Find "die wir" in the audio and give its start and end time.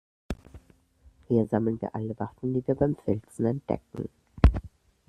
2.55-2.73